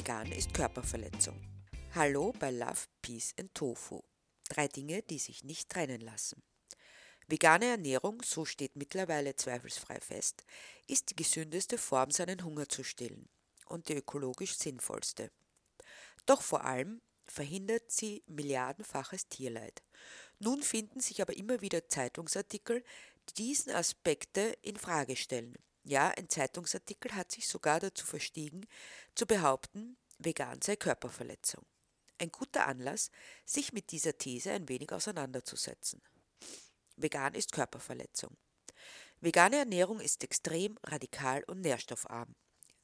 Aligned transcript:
Vegan 0.00 0.32
ist 0.32 0.54
Körperverletzung. 0.54 1.38
Hallo 1.94 2.32
bei 2.38 2.50
Love, 2.50 2.86
Peace 3.02 3.34
and 3.38 3.54
Tofu. 3.54 4.00
Drei 4.48 4.66
Dinge, 4.66 5.02
die 5.02 5.18
sich 5.18 5.44
nicht 5.44 5.68
trennen 5.68 6.00
lassen. 6.00 6.42
Vegane 7.28 7.66
Ernährung, 7.66 8.22
so 8.22 8.46
steht 8.46 8.76
mittlerweile 8.76 9.36
zweifelsfrei 9.36 10.00
fest, 10.00 10.44
ist 10.86 11.10
die 11.10 11.16
gesündeste 11.16 11.76
Form, 11.76 12.10
seinen 12.12 12.42
Hunger 12.42 12.66
zu 12.66 12.82
stillen 12.82 13.28
und 13.66 13.90
die 13.90 13.96
ökologisch 13.96 14.56
sinnvollste. 14.56 15.30
Doch 16.24 16.40
vor 16.40 16.64
allem 16.64 17.02
verhindert 17.26 17.92
sie 17.92 18.22
milliardenfaches 18.26 19.28
Tierleid. 19.28 19.82
Nun 20.38 20.62
finden 20.62 21.00
sich 21.00 21.20
aber 21.20 21.36
immer 21.36 21.60
wieder 21.60 21.90
Zeitungsartikel, 21.90 22.82
die 23.28 23.34
diesen 23.34 23.72
Aspekte 23.72 24.56
in 24.62 24.78
Frage 24.78 25.14
stellen. 25.14 25.58
Ja, 25.84 26.08
ein 26.08 26.28
Zeitungsartikel 26.28 27.14
hat 27.14 27.32
sich 27.32 27.48
sogar 27.48 27.80
dazu 27.80 28.06
verstiegen, 28.06 28.66
zu 29.14 29.26
behaupten, 29.26 29.96
vegan 30.18 30.60
sei 30.60 30.76
Körperverletzung. 30.76 31.64
Ein 32.18 32.30
guter 32.30 32.66
Anlass, 32.66 33.10
sich 33.46 33.72
mit 33.72 33.90
dieser 33.92 34.18
These 34.18 34.52
ein 34.52 34.68
wenig 34.68 34.92
auseinanderzusetzen. 34.92 36.02
Vegan 36.96 37.34
ist 37.34 37.52
Körperverletzung. 37.52 38.36
Vegane 39.20 39.56
Ernährung 39.56 40.00
ist 40.00 40.22
extrem 40.22 40.78
radikal 40.82 41.44
und 41.44 41.60
nährstoffarm. 41.60 42.34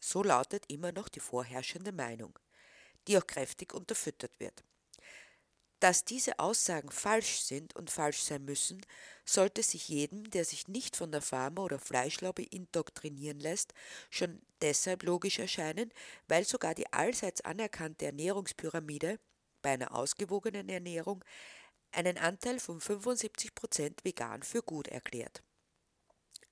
So 0.01 0.23
lautet 0.23 0.65
immer 0.69 0.93
noch 0.93 1.09
die 1.09 1.21
vorherrschende 1.21 1.93
Meinung, 1.93 2.39
die 3.07 3.19
auch 3.19 3.27
kräftig 3.27 3.75
unterfüttert 3.75 4.39
wird. 4.41 4.65
Dass 5.81 6.05
diese 6.05 6.39
Aussagen 6.39 6.91
falsch 6.91 7.41
sind 7.41 7.77
und 7.77 7.91
falsch 7.91 8.23
sein 8.23 8.45
müssen, 8.45 8.81
sollte 9.27 9.63
sich 9.63 9.89
jedem, 9.89 10.31
der 10.31 10.45
sich 10.45 10.69
nicht 10.69 10.97
von 10.97 11.13
der 11.13 11.21
Pharma- 11.21 11.63
oder 11.63 11.79
Fleischlobby 11.79 12.45
indoktrinieren 12.45 13.41
lässt, 13.41 13.75
schon 14.09 14.41
deshalb 14.63 15.03
logisch 15.03 15.39
erscheinen, 15.39 15.93
weil 16.29 16.45
sogar 16.45 16.75
die 16.75 16.91
allseits 16.93 17.43
anerkannte 17.43 18.07
Ernährungspyramide 18.07 19.19
bei 19.61 19.73
einer 19.73 19.95
ausgewogenen 19.95 20.69
Ernährung 20.69 21.23
einen 21.93 22.17
Anteil 22.19 22.59
von 22.59 22.81
75 22.81 23.55
Prozent 23.55 24.05
vegan 24.05 24.43
für 24.43 24.63
gut 24.63 24.89
erklärt. 24.89 25.43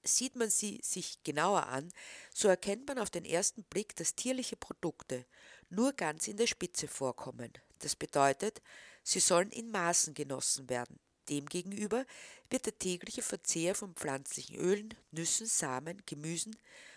Sieht 0.03 0.37
man 0.37 0.51
sie 0.51 0.81
sich 0.83 1.23
genauer 1.23 1.67
an, 1.69 1.91
so 2.35 2.49
erkennt 2.49 2.87
man 2.87 2.99
auf 2.99 3.09
den 3.09 3.25
ersten 3.25 3.65
Blick, 3.65 3.97
dass 3.97 4.15
tierliche 4.15 4.57
Produkte 4.57 5.25
nur 5.71 5.95
ganz 5.95 6.29
in 6.29 6.37
der 6.37 6.47
Spitze 6.47 6.89
vorkommen. 6.89 7.53
Das 7.79 7.97
bedeutet, 7.97 8.61
sie 9.05 9.21
sollen 9.21 9.51
in 9.51 9.71
Maßen 9.71 10.15
genossen 10.15 10.69
werden. 10.69 10.99
Demgegenüber 11.29 12.05
wird 12.51 12.67
der 12.67 12.79
tägliche 12.79 13.23
Verzehr 13.23 13.75
von 13.75 13.95
pflanzlichen 13.95 14.57
Ölen, 14.57 14.95
Nüssen, 15.13 15.47
Samen, 15.47 16.03
Gemüsen, 16.07 16.57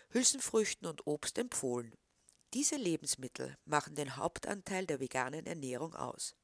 Hülsenfrüchten 0.10 0.88
und 0.88 1.06
Obst 1.06 1.38
empfohlen. 1.38 1.94
Diese 2.54 2.76
Lebensmittel 2.76 3.58
machen 3.66 3.96
den 3.96 4.16
Hauptanteil 4.16 4.86
der 4.86 5.00
veganen 5.00 5.46
Ernährung 5.46 5.94
aus. 5.96 6.36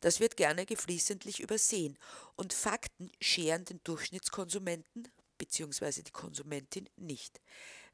Das 0.00 0.20
wird 0.20 0.36
gerne 0.36 0.66
geflissentlich 0.66 1.40
übersehen 1.40 1.98
und 2.36 2.52
Fakten 2.52 3.10
scheren 3.20 3.64
den 3.64 3.80
Durchschnittskonsumenten 3.84 5.08
bzw. 5.38 6.02
die 6.02 6.12
Konsumentin 6.12 6.88
nicht, 6.96 7.40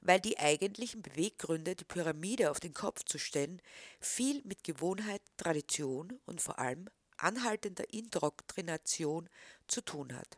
weil 0.01 0.21
die 0.21 0.39
eigentlichen 0.39 1.03
Beweggründe, 1.03 1.77
die 1.77 1.85
Pyramide 1.85 2.51
auf 2.51 2.61
den 2.61 2.75
Kopf 2.75 3.05
zu 3.05 3.19
stellen, 3.19 3.63
viel 4.01 4.43
mit 4.45 4.65
Gewohnheit, 4.65 5.23
Tradition 5.37 6.21
und 6.27 6.41
vor 6.41 6.59
allem 6.59 6.89
anhaltender 7.23 7.93
Indoktrination 7.93 9.29
zu 9.67 9.81
tun 9.81 10.17
hat, 10.17 10.37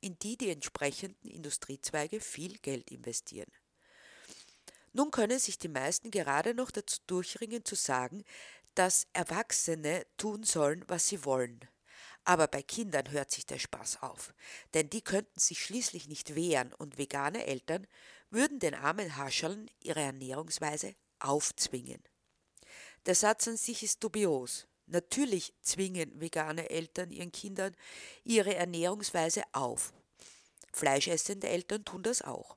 in 0.00 0.18
die 0.18 0.36
die 0.36 0.50
entsprechenden 0.50 1.28
Industriezweige 1.28 2.20
viel 2.20 2.58
Geld 2.58 2.90
investieren. 2.90 3.50
Nun 4.92 5.10
können 5.10 5.38
sich 5.38 5.58
die 5.58 5.68
meisten 5.68 6.10
gerade 6.10 6.54
noch 6.54 6.70
dazu 6.70 7.00
durchringen 7.06 7.64
zu 7.64 7.74
sagen, 7.74 8.24
dass 8.74 9.06
Erwachsene 9.12 10.06
tun 10.16 10.44
sollen, 10.44 10.84
was 10.86 11.08
sie 11.08 11.24
wollen. 11.24 11.60
Aber 12.24 12.46
bei 12.46 12.62
Kindern 12.62 13.10
hört 13.10 13.30
sich 13.30 13.44
der 13.44 13.58
Spaß 13.58 14.02
auf, 14.02 14.32
denn 14.72 14.88
die 14.88 15.02
könnten 15.02 15.38
sich 15.38 15.62
schließlich 15.62 16.08
nicht 16.08 16.34
wehren 16.34 16.72
und 16.74 16.96
vegane 16.96 17.44
Eltern 17.44 17.86
würden 18.30 18.58
den 18.58 18.74
armen 18.74 19.16
Hascherln 19.16 19.70
ihre 19.80 20.00
Ernährungsweise 20.00 20.94
aufzwingen. 21.18 22.02
Der 23.06 23.14
Satz 23.14 23.46
an 23.48 23.56
sich 23.56 23.82
ist 23.82 24.02
dubios. 24.02 24.66
Natürlich 24.86 25.54
zwingen 25.62 26.20
vegane 26.20 26.68
Eltern 26.70 27.10
ihren 27.10 27.32
Kindern 27.32 27.74
ihre 28.22 28.54
Ernährungsweise 28.54 29.42
auf. 29.52 29.92
Fleischessende 30.72 31.48
Eltern 31.48 31.84
tun 31.84 32.02
das 32.02 32.22
auch. 32.22 32.56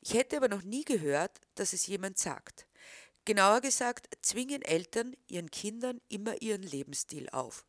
Ich 0.00 0.14
hätte 0.14 0.36
aber 0.36 0.48
noch 0.48 0.62
nie 0.62 0.84
gehört, 0.84 1.40
dass 1.54 1.72
es 1.72 1.86
jemand 1.86 2.18
sagt. 2.18 2.66
Genauer 3.24 3.60
gesagt, 3.60 4.08
zwingen 4.20 4.62
Eltern 4.62 5.16
ihren 5.28 5.50
Kindern 5.50 6.00
immer 6.08 6.42
ihren 6.42 6.62
Lebensstil 6.62 7.28
auf. 7.30 7.64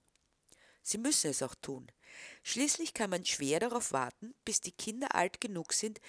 Sie 0.83 0.97
müssen 0.97 1.31
es 1.31 1.41
auch 1.41 1.55
tun. 1.55 1.91
Schließlich 2.43 2.93
kann 2.93 3.09
man 3.09 3.25
schwer 3.25 3.59
darauf 3.59 3.91
warten, 3.91 4.35
bis 4.43 4.61
die 4.61 4.71
Kinder 4.71 5.15
alt 5.15 5.39
genug 5.39 5.73
sind, 5.73 5.99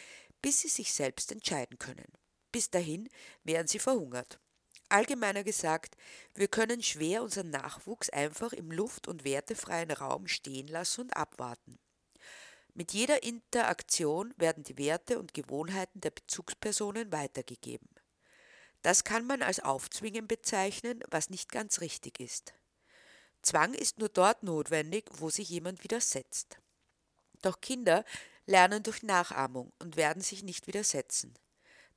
bis 0.42 0.60
sie 0.60 0.68
sich 0.68 0.92
selbst 0.92 1.32
entscheiden 1.32 1.78
können. 1.78 2.12
Bis 2.52 2.70
dahin 2.70 3.08
wären 3.44 3.66
sie 3.66 3.78
verhungert. 3.78 4.40
Allgemeiner 4.88 5.42
gesagt, 5.42 5.96
wir 6.34 6.48
können 6.48 6.82
schwer 6.82 7.22
unseren 7.22 7.50
Nachwuchs 7.50 8.08
einfach 8.10 8.52
im 8.52 8.70
luft- 8.70 9.08
und 9.08 9.24
wertefreien 9.24 9.90
Raum 9.90 10.28
stehen 10.28 10.68
lassen 10.68 11.02
und 11.02 11.16
abwarten. 11.16 11.78
Mit 12.74 12.92
jeder 12.92 13.22
Interaktion 13.22 14.34
werden 14.36 14.62
die 14.62 14.78
Werte 14.78 15.18
und 15.18 15.34
Gewohnheiten 15.34 16.00
der 16.00 16.10
Bezugspersonen 16.10 17.10
weitergegeben. 17.10 17.88
Das 18.82 19.02
kann 19.02 19.26
man 19.26 19.42
als 19.42 19.60
Aufzwingen 19.60 20.28
bezeichnen, 20.28 21.02
was 21.10 21.30
nicht 21.30 21.50
ganz 21.50 21.80
richtig 21.80 22.20
ist. 22.20 22.54
Zwang 23.42 23.74
ist 23.74 23.98
nur 23.98 24.08
dort 24.08 24.42
notwendig, 24.42 25.06
wo 25.14 25.30
sich 25.30 25.48
jemand 25.48 25.82
widersetzt. 25.82 26.58
Doch 27.42 27.60
Kinder 27.60 28.04
lernen 28.44 28.82
durch 28.82 29.02
Nachahmung 29.02 29.72
und 29.78 29.96
werden 29.96 30.22
sich 30.22 30.42
nicht 30.42 30.66
widersetzen. 30.66 31.34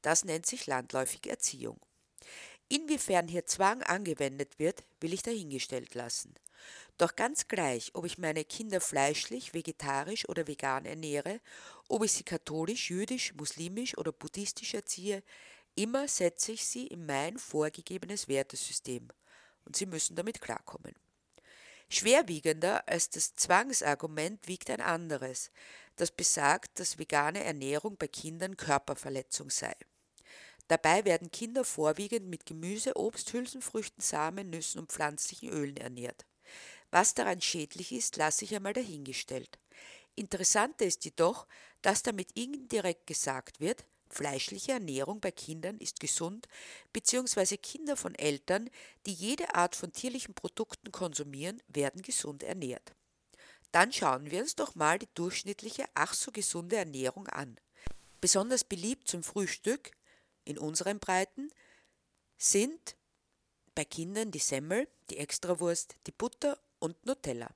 Das 0.01 0.23
nennt 0.23 0.45
sich 0.45 0.65
landläufige 0.65 1.29
Erziehung. 1.29 1.79
Inwiefern 2.69 3.27
hier 3.27 3.47
Zwang 3.47 3.81
angewendet 3.81 4.59
wird, 4.59 4.83
will 4.99 5.13
ich 5.13 5.23
dahingestellt 5.23 5.95
lassen. 5.95 6.35
Doch 6.99 7.15
ganz 7.15 7.47
gleich, 7.47 7.91
ob 7.95 8.05
ich 8.05 8.19
meine 8.19 8.45
Kinder 8.45 8.79
fleischlich, 8.79 9.55
vegetarisch 9.55 10.29
oder 10.29 10.47
vegan 10.47 10.85
ernähre, 10.85 11.41
ob 11.87 12.03
ich 12.03 12.13
sie 12.13 12.23
katholisch, 12.23 12.91
jüdisch, 12.91 13.33
muslimisch 13.33 13.97
oder 13.97 14.11
buddhistisch 14.11 14.75
erziehe, 14.75 15.23
immer 15.73 16.07
setze 16.07 16.51
ich 16.51 16.65
sie 16.65 16.85
in 16.87 17.05
mein 17.05 17.37
vorgegebenes 17.37 18.27
Wertesystem 18.27 19.07
und 19.65 19.75
sie 19.75 19.87
müssen 19.87 20.15
damit 20.15 20.39
klarkommen. 20.39 20.93
Schwerwiegender 21.89 22.87
als 22.87 23.09
das 23.09 23.35
Zwangsargument 23.35 24.47
wiegt 24.47 24.69
ein 24.69 24.81
anderes, 24.81 25.49
das 25.95 26.11
besagt, 26.11 26.79
dass 26.79 26.99
vegane 26.99 27.43
Ernährung 27.43 27.97
bei 27.97 28.07
Kindern 28.07 28.57
Körperverletzung 28.57 29.49
sei. 29.49 29.75
Dabei 30.69 31.03
werden 31.03 31.31
Kinder 31.31 31.65
vorwiegend 31.65 32.27
mit 32.27 32.45
Gemüse, 32.45 32.95
Obst, 32.95 33.33
Hülsenfrüchten, 33.33 34.01
Samen, 34.01 34.51
Nüssen 34.51 34.79
und 34.79 34.91
pflanzlichen 34.91 35.49
Ölen 35.49 35.77
ernährt. 35.77 36.25
Was 36.91 37.15
daran 37.15 37.41
schädlich 37.41 37.91
ist, 37.91 38.17
lasse 38.17 38.45
ich 38.45 38.55
einmal 38.55 38.73
dahingestellt. 38.73 39.59
Interessanter 40.15 40.85
ist 40.85 41.05
jedoch, 41.05 41.47
dass 41.81 42.03
damit 42.03 42.31
indirekt 42.33 43.07
gesagt 43.07 43.59
wird, 43.59 43.85
Fleischliche 44.11 44.71
Ernährung 44.71 45.19
bei 45.19 45.29
Kindern 45.29 45.77
ist 45.77 45.99
gesund, 45.99 46.47
beziehungsweise 46.93 47.59
Kinder 47.59 47.95
von 47.95 48.15
Eltern, 48.15 48.69
die 49.05 49.13
jede 49.13 49.53
Art 49.53 49.75
von 49.75 49.93
tierlichen 49.93 50.33
Produkten 50.33 50.91
konsumieren, 50.91 51.61
werden 51.67 52.01
gesund 52.01 52.41
ernährt. 52.41 52.95
Dann 53.71 53.93
schauen 53.93 54.31
wir 54.31 54.41
uns 54.41 54.55
doch 54.55 54.73
mal 54.73 54.97
die 54.97 55.09
durchschnittliche, 55.13 55.85
ach 55.93 56.15
so 56.15 56.31
gesunde 56.31 56.77
Ernährung 56.77 57.27
an. 57.27 57.59
Besonders 58.19 58.63
beliebt 58.63 59.07
zum 59.07 59.21
Frühstück 59.21 59.91
in 60.49 60.57
unseren 60.57 60.99
Breiten 60.99 61.51
sind 62.37 62.97
bei 63.75 63.85
Kindern 63.85 64.31
die 64.31 64.39
Semmel, 64.39 64.87
die 65.11 65.17
Extrawurst, 65.17 65.95
die 66.07 66.11
Butter 66.11 66.59
und 66.79 67.05
Nutella. 67.05 67.49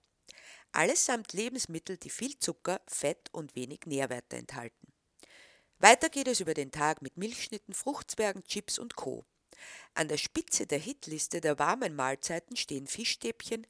Allesamt 0.71 1.33
Lebensmittel, 1.33 1.97
die 1.97 2.11
viel 2.11 2.37
Zucker, 2.37 2.81
Fett 2.87 3.29
und 3.31 3.55
wenig 3.55 3.81
Nährwerte 3.85 4.37
enthalten. 4.37 4.93
Weiter 5.79 6.09
geht 6.09 6.27
es 6.27 6.39
über 6.39 6.53
den 6.53 6.71
Tag 6.71 7.01
mit 7.01 7.17
Milchschnitten, 7.17 7.73
Fruchtzwergen, 7.73 8.43
Chips 8.43 8.77
und 8.77 8.95
Co. 8.95 9.25
An 9.95 10.07
der 10.07 10.17
Spitze 10.17 10.67
der 10.67 10.79
Hitliste 10.79 11.41
der 11.41 11.57
warmen 11.59 11.95
Mahlzeiten 11.95 12.55
stehen 12.55 12.87
Fischstäbchen, 12.87 13.65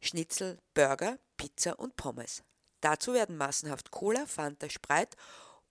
Schnitzel, 0.00 0.58
Burger, 0.74 1.18
Pizza 1.36 1.78
und 1.78 1.96
Pommes. 1.96 2.44
Dazu 2.80 3.14
werden 3.14 3.36
massenhaft 3.36 3.90
Cola, 3.90 4.26
Fanta, 4.26 4.70
Spreit 4.70 5.16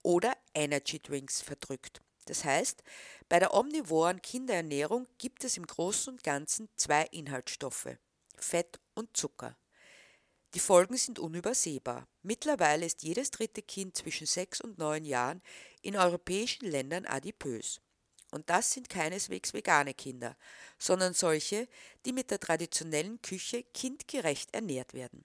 oder 0.02 0.36
Energy 0.54 0.98
Drinks 1.00 1.40
verdrückt. 1.40 2.02
Das 2.28 2.44
heißt, 2.44 2.82
bei 3.30 3.38
der 3.38 3.54
omnivoren 3.54 4.20
Kinderernährung 4.20 5.06
gibt 5.16 5.44
es 5.44 5.56
im 5.56 5.66
Großen 5.66 6.12
und 6.12 6.22
Ganzen 6.22 6.68
zwei 6.76 7.04
Inhaltsstoffe, 7.10 7.96
Fett 8.36 8.78
und 8.94 9.16
Zucker. 9.16 9.56
Die 10.52 10.60
Folgen 10.60 10.96
sind 10.98 11.18
unübersehbar. 11.18 12.06
Mittlerweile 12.22 12.84
ist 12.84 13.02
jedes 13.02 13.30
dritte 13.30 13.62
Kind 13.62 13.96
zwischen 13.96 14.26
sechs 14.26 14.60
und 14.60 14.76
neun 14.76 15.06
Jahren 15.06 15.42
in 15.80 15.96
europäischen 15.96 16.66
Ländern 16.66 17.06
adipös. 17.06 17.80
Und 18.30 18.50
das 18.50 18.72
sind 18.72 18.90
keineswegs 18.90 19.54
vegane 19.54 19.94
Kinder, 19.94 20.36
sondern 20.78 21.14
solche, 21.14 21.66
die 22.04 22.12
mit 22.12 22.30
der 22.30 22.40
traditionellen 22.40 23.22
Küche 23.22 23.62
kindgerecht 23.72 24.54
ernährt 24.54 24.92
werden. 24.92 25.24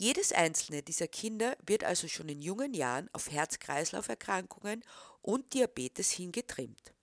Jedes 0.00 0.32
einzelne 0.32 0.82
dieser 0.82 1.08
Kinder 1.08 1.58
wird 1.66 1.84
also 1.84 2.08
schon 2.08 2.30
in 2.30 2.40
jungen 2.40 2.72
Jahren 2.72 3.10
auf 3.12 3.30
Herz-Kreislauf-Erkrankungen 3.30 4.82
und 5.20 5.52
Diabetes 5.52 6.10
hingetrimmt. 6.10 6.94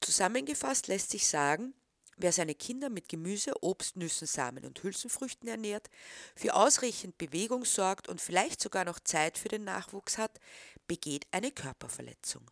Zusammengefasst 0.00 0.86
lässt 0.86 1.10
sich 1.10 1.26
sagen, 1.26 1.74
wer 2.16 2.30
seine 2.30 2.54
Kinder 2.54 2.90
mit 2.90 3.08
Gemüse, 3.08 3.60
Obst, 3.60 3.96
Nüssen, 3.96 4.28
Samen 4.28 4.64
und 4.64 4.80
Hülsenfrüchten 4.84 5.48
ernährt, 5.48 5.90
für 6.36 6.54
ausreichend 6.54 7.18
Bewegung 7.18 7.64
sorgt 7.64 8.06
und 8.06 8.20
vielleicht 8.20 8.60
sogar 8.60 8.84
noch 8.84 9.00
Zeit 9.00 9.36
für 9.36 9.48
den 9.48 9.64
Nachwuchs 9.64 10.16
hat, 10.16 10.38
begeht 10.86 11.26
eine 11.32 11.50
Körperverletzung 11.50 12.48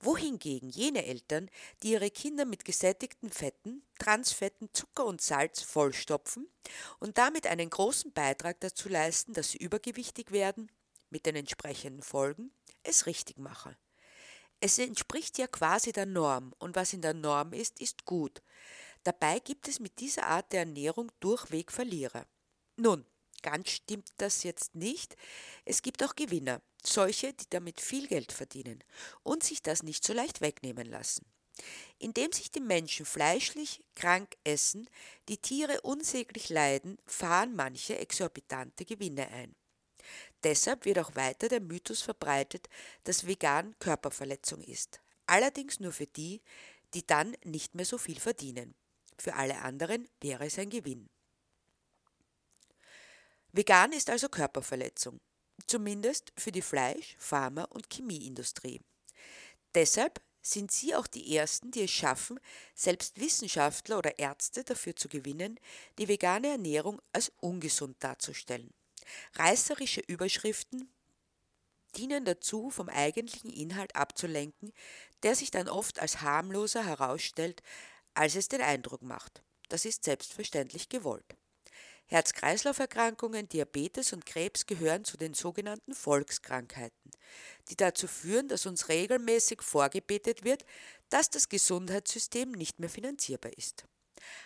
wohingegen 0.00 0.70
jene 0.70 1.04
Eltern, 1.04 1.50
die 1.82 1.92
ihre 1.92 2.10
Kinder 2.10 2.44
mit 2.44 2.64
gesättigten 2.64 3.30
Fetten, 3.30 3.82
Transfetten, 3.98 4.68
Zucker 4.72 5.06
und 5.06 5.20
Salz 5.20 5.62
vollstopfen 5.62 6.48
und 6.98 7.18
damit 7.18 7.46
einen 7.46 7.70
großen 7.70 8.12
Beitrag 8.12 8.60
dazu 8.60 8.88
leisten, 8.88 9.32
dass 9.32 9.52
sie 9.52 9.58
übergewichtig 9.58 10.30
werden, 10.32 10.70
mit 11.10 11.26
den 11.26 11.36
entsprechenden 11.36 12.02
Folgen, 12.02 12.52
es 12.82 13.06
richtig 13.06 13.38
machen. 13.38 13.76
Es 14.60 14.78
entspricht 14.78 15.38
ja 15.38 15.46
quasi 15.46 15.92
der 15.92 16.06
Norm 16.06 16.54
und 16.58 16.76
was 16.76 16.92
in 16.92 17.02
der 17.02 17.14
Norm 17.14 17.52
ist, 17.52 17.80
ist 17.80 18.04
gut. 18.04 18.42
Dabei 19.04 19.38
gibt 19.38 19.68
es 19.68 19.80
mit 19.80 19.98
dieser 20.00 20.26
Art 20.26 20.52
der 20.52 20.60
Ernährung 20.60 21.10
durchweg 21.20 21.72
Verlierer. 21.72 22.26
Nun, 22.76 23.06
ganz 23.42 23.70
stimmt 23.70 24.10
das 24.18 24.42
jetzt 24.42 24.74
nicht. 24.74 25.16
Es 25.64 25.80
gibt 25.80 26.04
auch 26.04 26.14
Gewinner 26.14 26.60
solche, 26.86 27.32
die 27.32 27.48
damit 27.50 27.80
viel 27.80 28.06
Geld 28.06 28.32
verdienen 28.32 28.82
und 29.22 29.42
sich 29.42 29.62
das 29.62 29.82
nicht 29.82 30.04
so 30.04 30.12
leicht 30.12 30.40
wegnehmen 30.40 30.86
lassen. 30.86 31.24
Indem 31.98 32.32
sich 32.32 32.50
die 32.50 32.60
Menschen 32.60 33.04
fleischlich 33.04 33.84
krank 33.94 34.36
essen, 34.44 34.88
die 35.28 35.36
Tiere 35.38 35.82
unsäglich 35.82 36.48
leiden, 36.48 36.96
fahren 37.06 37.54
manche 37.54 37.98
exorbitante 37.98 38.84
Gewinne 38.84 39.28
ein. 39.28 39.54
Deshalb 40.42 40.86
wird 40.86 40.98
auch 40.98 41.14
weiter 41.14 41.48
der 41.48 41.60
Mythos 41.60 42.00
verbreitet, 42.00 42.68
dass 43.04 43.26
vegan 43.26 43.78
Körperverletzung 43.78 44.62
ist. 44.62 45.00
Allerdings 45.26 45.80
nur 45.80 45.92
für 45.92 46.06
die, 46.06 46.40
die 46.94 47.06
dann 47.06 47.36
nicht 47.44 47.74
mehr 47.74 47.84
so 47.84 47.98
viel 47.98 48.18
verdienen. 48.18 48.74
Für 49.18 49.34
alle 49.34 49.58
anderen 49.60 50.08
wäre 50.20 50.46
es 50.46 50.58
ein 50.58 50.70
Gewinn. 50.70 51.10
Vegan 53.52 53.92
ist 53.92 54.08
also 54.08 54.28
Körperverletzung 54.28 55.20
zumindest 55.66 56.32
für 56.36 56.52
die 56.52 56.62
Fleisch-, 56.62 57.16
Pharma- 57.18 57.64
und 57.64 57.90
Chemieindustrie. 57.90 58.80
Deshalb 59.74 60.20
sind 60.42 60.70
sie 60.70 60.94
auch 60.94 61.06
die 61.06 61.36
Ersten, 61.36 61.70
die 61.70 61.82
es 61.82 61.90
schaffen, 61.90 62.40
selbst 62.74 63.20
Wissenschaftler 63.20 63.98
oder 63.98 64.18
Ärzte 64.18 64.64
dafür 64.64 64.96
zu 64.96 65.08
gewinnen, 65.08 65.60
die 65.98 66.08
vegane 66.08 66.48
Ernährung 66.48 67.00
als 67.12 67.30
ungesund 67.40 67.96
darzustellen. 68.00 68.72
Reißerische 69.34 70.00
Überschriften 70.00 70.90
dienen 71.96 72.24
dazu, 72.24 72.70
vom 72.70 72.88
eigentlichen 72.88 73.50
Inhalt 73.50 73.96
abzulenken, 73.96 74.72
der 75.22 75.34
sich 75.34 75.50
dann 75.50 75.68
oft 75.68 75.98
als 75.98 76.22
harmloser 76.22 76.84
herausstellt, 76.84 77.62
als 78.14 78.36
es 78.36 78.48
den 78.48 78.62
Eindruck 78.62 79.02
macht. 79.02 79.42
Das 79.68 79.84
ist 79.84 80.04
selbstverständlich 80.04 80.88
gewollt. 80.88 81.36
Herz-Kreislauf-Erkrankungen, 82.10 83.48
Diabetes 83.48 84.12
und 84.12 84.26
Krebs 84.26 84.66
gehören 84.66 85.04
zu 85.04 85.16
den 85.16 85.32
sogenannten 85.32 85.94
Volkskrankheiten, 85.94 87.12
die 87.68 87.76
dazu 87.76 88.08
führen, 88.08 88.48
dass 88.48 88.66
uns 88.66 88.88
regelmäßig 88.88 89.62
vorgebetet 89.62 90.42
wird, 90.42 90.64
dass 91.08 91.30
das 91.30 91.48
Gesundheitssystem 91.48 92.50
nicht 92.50 92.80
mehr 92.80 92.90
finanzierbar 92.90 93.52
ist. 93.56 93.84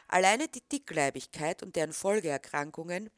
Alleine 0.09 0.47
die 0.47 0.61
Dickleibigkeit 0.61 1.63
und 1.63 1.75
deren 1.75 1.95
Folgeerkrankungen 1.95 3.09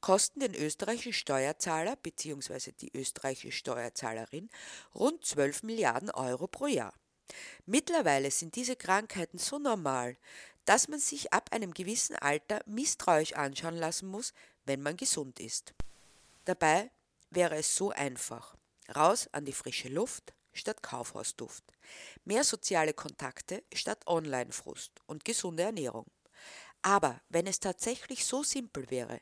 kosten 0.00 0.40
den 0.40 0.54
österreichischen 0.54 1.14
Steuerzahler 1.14 1.96
bzw. 1.96 2.72
die 2.72 2.94
österreichische 2.94 3.56
Steuerzahlerin 3.56 4.50
rund 4.94 5.24
12 5.24 5.62
Milliarden 5.62 6.10
Euro 6.10 6.46
pro 6.46 6.66
Jahr. 6.66 6.92
Mittlerweile 7.64 8.30
sind 8.30 8.54
diese 8.54 8.76
Krankheiten 8.76 9.38
so 9.38 9.58
normal, 9.58 10.18
dass 10.64 10.88
man 10.88 10.98
sich 10.98 11.32
ab 11.32 11.50
einem 11.52 11.74
gewissen 11.74 12.16
Alter 12.16 12.62
misstrauisch 12.66 13.34
anschauen 13.34 13.76
lassen 13.76 14.08
muss, 14.08 14.32
wenn 14.64 14.82
man 14.82 14.96
gesund 14.96 15.40
ist. 15.40 15.74
Dabei 16.44 16.90
wäre 17.30 17.56
es 17.56 17.74
so 17.74 17.90
einfach. 17.90 18.56
Raus 18.94 19.28
an 19.32 19.44
die 19.44 19.52
frische 19.52 19.88
Luft 19.88 20.34
statt 20.52 20.82
Kaufhausduft. 20.82 21.64
Mehr 22.24 22.44
soziale 22.44 22.94
Kontakte 22.94 23.62
statt 23.72 24.06
Online-Frust 24.06 24.92
und 25.06 25.24
gesunde 25.24 25.64
Ernährung. 25.64 26.06
Aber 26.82 27.20
wenn 27.28 27.46
es 27.46 27.60
tatsächlich 27.60 28.24
so 28.24 28.42
simpel 28.42 28.90
wäre, 28.90 29.20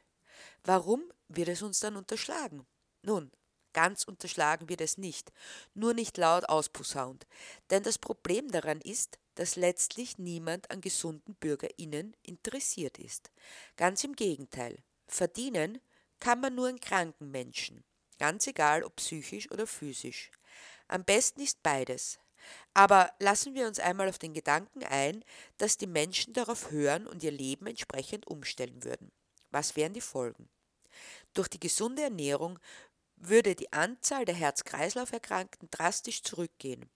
warum 0.65 1.13
wird 1.29 1.49
es 1.49 1.63
uns 1.63 1.81
dann 1.81 1.97
unterschlagen? 1.97 2.67
Nun, 3.03 3.31
ganz 3.73 4.05
unterschlagen 4.05 4.69
wird 4.69 4.81
es 4.81 4.99
nicht, 4.99 5.33
nur 5.75 5.95
nicht 5.95 6.17
laut 6.19 6.49
ausposaunt. 6.49 7.27
Denn 7.71 7.83
das 7.83 7.99
Problem 7.99 8.51
daran 8.51 8.81
ist, 8.81 9.19
dass 9.35 9.57
letztlich 9.57 10.19
niemand 10.19 10.71
an 10.71 10.81
gesunden 10.81 11.35
Bürgerinnen 11.37 12.17
interessiert 12.23 12.99
ist. 12.99 13.31
Ganz 13.77 14.05
im 14.05 14.15
Gegenteil. 14.15 14.83
Verdienen 15.07 15.81
kann 16.21 16.41
man 16.41 16.55
nur 16.55 16.69
an 16.69 16.81
kranken 16.81 17.31
Menschen, 17.31 17.85
ganz 18.19 18.47
egal 18.47 18.85
ob 18.85 18.97
psychisch 18.97 19.51
oder 19.51 19.67
physisch. 19.67 20.31
Am 20.89 21.05
besten 21.05 21.41
ist 21.41 21.63
beides. 21.63 22.19
Aber 22.75 23.13
lassen 23.19 23.55
wir 23.55 23.67
uns 23.67 23.79
einmal 23.79 24.09
auf 24.09 24.19
den 24.19 24.35
Gedanken 24.35 24.85
ein, 24.85 25.25
dass 25.59 25.79
die 25.79 25.87
Menschen 25.87 26.33
darauf 26.33 26.71
hören 26.71 27.07
und 27.07 27.23
ihr 27.23 27.31
Leben 27.31 27.67
entsprechend 27.67 28.27
umstellen 28.27 28.85
würden. 28.85 29.13
Was 29.51 29.77
wären 29.77 29.93
die 29.93 30.01
Folgen? 30.01 30.49
Durch 31.35 31.49
die 31.49 31.61
gesunde 31.61 32.03
Ernährung 32.03 32.59
würde 33.17 33.55
die 33.55 33.73
Anzahl 33.73 34.25
der 34.25 34.35
Herz-Kreislauf-Erkrankten 34.35 35.69
drastisch 35.71 36.23
zurückgehen 36.23 36.91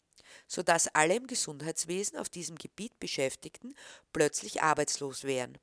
sodass 0.47 0.89
alle 0.89 1.17
im 1.17 1.27
Gesundheitswesen 1.27 2.19
auf 2.19 2.29
diesem 2.29 2.57
Gebiet 2.57 2.99
Beschäftigten 2.99 3.75
plötzlich 4.13 4.63
arbeitslos 4.63 5.25
wären. 5.25 5.59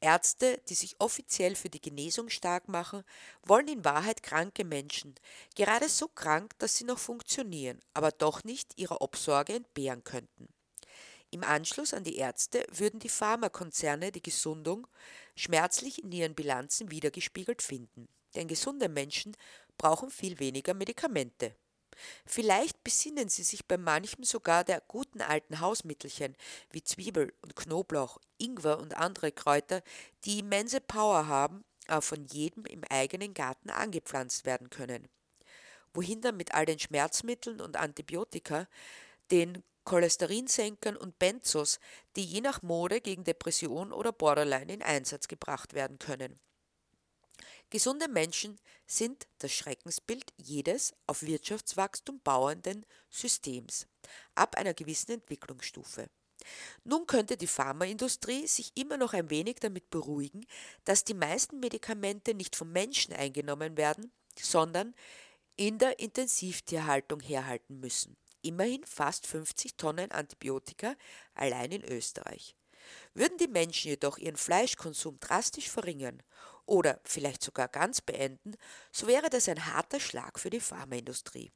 Ärzte, 0.00 0.60
die 0.68 0.74
sich 0.74 0.96
offiziell 1.00 1.56
für 1.56 1.70
die 1.70 1.80
Genesung 1.80 2.28
stark 2.28 2.68
machen, 2.68 3.04
wollen 3.42 3.68
in 3.68 3.84
Wahrheit 3.84 4.22
kranke 4.22 4.64
Menschen, 4.64 5.14
gerade 5.56 5.88
so 5.88 6.08
krank, 6.08 6.52
dass 6.58 6.76
sie 6.76 6.84
noch 6.84 6.98
funktionieren, 6.98 7.80
aber 7.94 8.10
doch 8.10 8.44
nicht 8.44 8.78
ihrer 8.78 9.00
Obsorge 9.00 9.54
entbehren 9.54 10.04
könnten. 10.04 10.48
Im 11.30 11.42
Anschluss 11.42 11.94
an 11.94 12.04
die 12.04 12.16
Ärzte 12.16 12.64
würden 12.70 13.00
die 13.00 13.08
Pharmakonzerne 13.08 14.12
die 14.12 14.22
Gesundung 14.22 14.86
schmerzlich 15.34 16.04
in 16.04 16.12
ihren 16.12 16.34
Bilanzen 16.34 16.92
wiedergespiegelt 16.92 17.60
finden. 17.60 18.06
Denn 18.36 18.46
gesunde 18.46 18.88
Menschen 18.88 19.36
brauchen 19.76 20.10
viel 20.10 20.38
weniger 20.38 20.74
Medikamente. 20.74 21.56
Vielleicht 22.26 22.82
besinnen 22.84 23.28
sie 23.28 23.42
sich 23.42 23.66
bei 23.66 23.76
manchem 23.76 24.24
sogar 24.24 24.64
der 24.64 24.80
guten 24.88 25.20
alten 25.20 25.60
Hausmittelchen 25.60 26.36
wie 26.70 26.82
Zwiebel 26.82 27.32
und 27.42 27.56
Knoblauch, 27.56 28.18
Ingwer 28.38 28.78
und 28.78 28.96
andere 28.96 29.32
Kräuter, 29.32 29.82
die 30.24 30.40
immense 30.40 30.80
Power 30.80 31.26
haben, 31.26 31.64
aber 31.86 32.02
von 32.02 32.24
jedem 32.26 32.64
im 32.66 32.82
eigenen 32.90 33.34
Garten 33.34 33.70
angepflanzt 33.70 34.46
werden 34.46 34.70
können. 34.70 35.08
Wohin 35.92 36.20
dann 36.20 36.36
mit 36.36 36.54
all 36.54 36.66
den 36.66 36.78
Schmerzmitteln 36.78 37.60
und 37.60 37.76
Antibiotika, 37.76 38.66
den 39.30 39.62
Cholesterinsenkern 39.84 40.96
und 40.96 41.18
Benzos, 41.18 41.78
die 42.16 42.24
je 42.24 42.40
nach 42.40 42.62
Mode 42.62 43.00
gegen 43.00 43.24
Depression 43.24 43.92
oder 43.92 44.12
Borderline 44.12 44.72
in 44.72 44.82
Einsatz 44.82 45.28
gebracht 45.28 45.74
werden 45.74 45.98
können. 45.98 46.40
Gesunde 47.70 48.08
Menschen 48.08 48.58
sind 48.86 49.26
das 49.38 49.52
Schreckensbild 49.52 50.32
jedes 50.36 50.94
auf 51.06 51.22
Wirtschaftswachstum 51.22 52.20
bauenden 52.20 52.86
Systems 53.10 53.86
ab 54.34 54.56
einer 54.56 54.74
gewissen 54.74 55.12
Entwicklungsstufe. 55.12 56.08
Nun 56.84 57.06
könnte 57.06 57.36
die 57.36 57.46
Pharmaindustrie 57.46 58.46
sich 58.46 58.72
immer 58.74 58.96
noch 58.96 59.14
ein 59.14 59.30
wenig 59.30 59.56
damit 59.60 59.90
beruhigen, 59.90 60.46
dass 60.84 61.04
die 61.04 61.14
meisten 61.14 61.60
Medikamente 61.60 62.34
nicht 62.34 62.54
vom 62.54 62.70
Menschen 62.70 63.14
eingenommen 63.14 63.76
werden, 63.76 64.12
sondern 64.38 64.94
in 65.56 65.78
der 65.78 65.98
Intensivtierhaltung 66.00 67.20
herhalten 67.20 67.80
müssen. 67.80 68.16
Immerhin 68.42 68.84
fast 68.84 69.26
50 69.26 69.76
Tonnen 69.76 70.10
Antibiotika 70.10 70.96
allein 71.34 71.72
in 71.72 71.84
Österreich. 71.84 72.54
Würden 73.14 73.38
die 73.38 73.48
Menschen 73.48 73.88
jedoch 73.88 74.18
ihren 74.18 74.36
Fleischkonsum 74.36 75.18
drastisch 75.20 75.70
verringern 75.70 76.22
oder 76.66 77.00
vielleicht 77.04 77.42
sogar 77.42 77.68
ganz 77.68 78.00
beenden, 78.00 78.54
so 78.92 79.06
wäre 79.06 79.30
das 79.30 79.48
ein 79.48 79.66
harter 79.66 80.00
Schlag 80.00 80.38
für 80.38 80.50
die 80.50 80.60
Pharmaindustrie. 80.60 81.52